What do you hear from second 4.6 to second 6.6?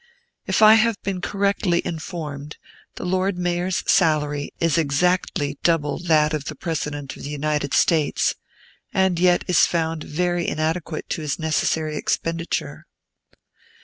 exactly double that of the